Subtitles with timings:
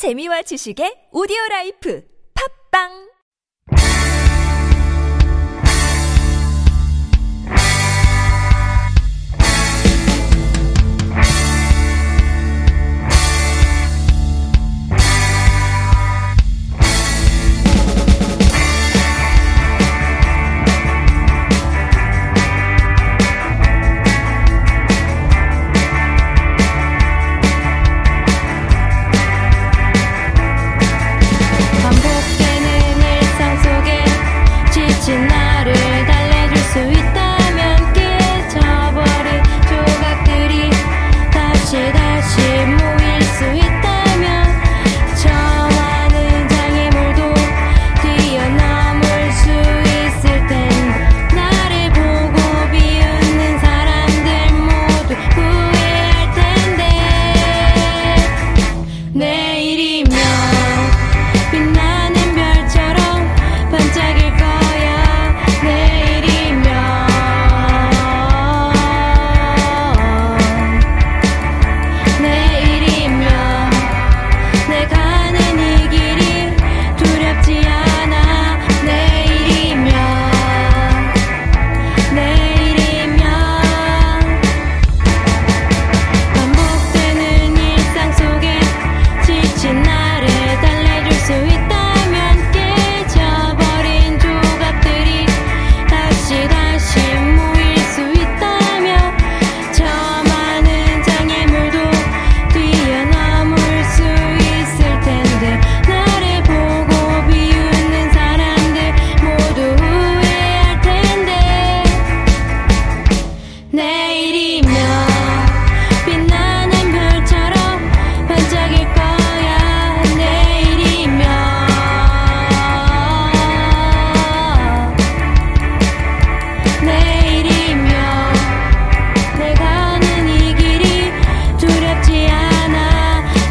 [0.00, 2.00] 재미와 지식의 오디오 라이프.
[2.32, 3.09] 팝빵!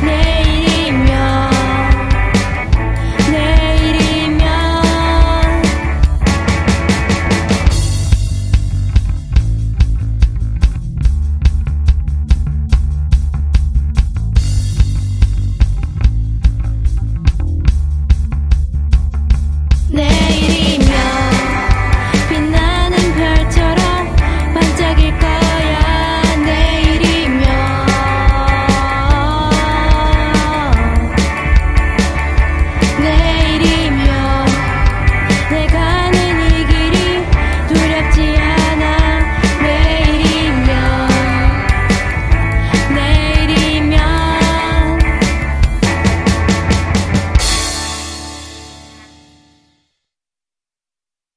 [0.02, 0.19] 내